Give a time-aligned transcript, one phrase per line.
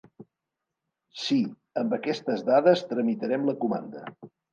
[1.23, 1.37] Sí,
[1.81, 4.03] amb aquestes dades tramitarem la comanda.